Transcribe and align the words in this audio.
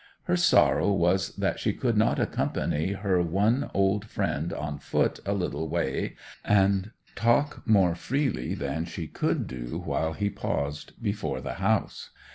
Her 0.23 0.35
sorrow 0.35 0.91
was 0.91 1.29
that 1.35 1.59
she 1.59 1.73
could 1.73 1.95
not 1.95 2.17
accompany 2.19 2.93
her 2.93 3.21
one 3.21 3.69
old 3.71 4.03
friend 4.03 4.51
on 4.51 4.79
foot 4.79 5.19
a 5.27 5.33
little 5.33 5.67
way, 5.69 6.15
and 6.43 6.89
talk 7.13 7.61
more 7.67 7.93
freely 7.93 8.55
than 8.55 8.85
she 8.85 9.05
could 9.05 9.45
do 9.45 9.77
while 9.85 10.13
he 10.13 10.31
paused 10.31 10.93
before 11.03 11.39
the 11.39 11.53
house. 11.61 12.09